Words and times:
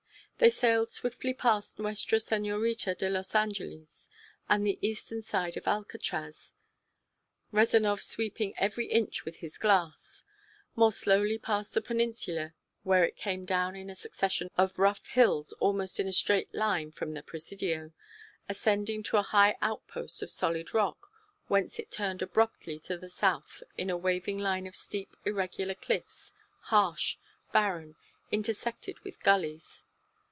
They 0.37 0.49
sailed 0.49 0.89
swiftly 0.89 1.35
past 1.35 1.77
Nuestra 1.77 2.19
Senorita 2.19 2.95
de 2.95 3.11
los 3.11 3.35
Angeles 3.35 4.09
and 4.49 4.65
the 4.65 4.79
eastern 4.81 5.21
side 5.21 5.55
of 5.55 5.67
Alcatraz, 5.67 6.53
Rezanov 7.53 8.01
sweeping 8.01 8.55
every 8.57 8.87
inch 8.87 9.23
with 9.23 9.35
his 9.37 9.59
glass; 9.59 10.23
more 10.75 10.91
slowly 10.91 11.37
past 11.37 11.75
the 11.75 11.79
peninsula 11.81 12.55
where 12.81 13.05
it 13.05 13.17
came 13.17 13.45
down 13.45 13.75
in 13.75 13.87
a 13.87 13.93
succession 13.93 14.49
of 14.57 14.79
rough 14.79 15.05
hills 15.09 15.53
almost 15.59 15.99
in 15.99 16.07
a 16.07 16.11
straight 16.11 16.51
line 16.55 16.91
from 16.91 17.13
the 17.13 17.21
Presidio, 17.21 17.91
ascending 18.49 19.03
to 19.03 19.17
a 19.17 19.21
high 19.21 19.55
outpost 19.61 20.23
of 20.23 20.31
solid 20.31 20.73
rock, 20.73 21.11
whence 21.49 21.77
it 21.77 21.91
turned 21.91 22.23
abruptly 22.23 22.79
to 22.79 22.97
the 22.97 23.09
south 23.09 23.61
in 23.77 23.91
a 23.91 23.95
waving 23.97 24.39
line 24.39 24.65
of 24.65 24.75
steep 24.75 25.15
irregular 25.23 25.75
cliffs, 25.75 26.33
harsh, 26.61 27.17
barren, 27.53 27.95
intersected 28.31 28.99
with 29.01 29.21
gullies. 29.21 29.85